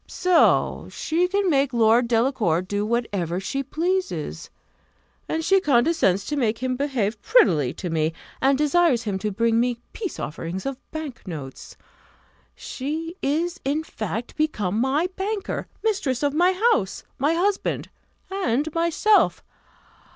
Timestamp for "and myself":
18.31-19.43